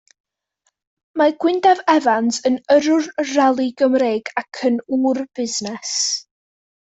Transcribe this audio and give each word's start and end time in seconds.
Mae 1.21 1.33
Gwyndaf 1.43 1.83
Evans 1.93 2.39
yn 2.51 2.55
yrrwr 2.75 3.09
rali 3.35 3.67
Gymreig 3.81 4.31
ac 4.43 4.63
yn 4.71 4.81
ŵr 5.01 5.21
busnes. 5.41 5.93